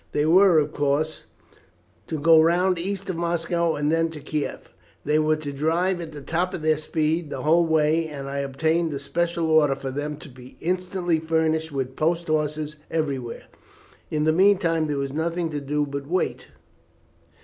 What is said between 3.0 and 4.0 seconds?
of Moscow and